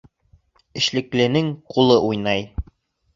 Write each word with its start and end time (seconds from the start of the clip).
Эшлекленең 0.79 1.51
ҡулы 1.75 1.99
уйнай. 2.07 2.43